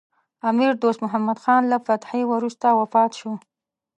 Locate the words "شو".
3.19-3.31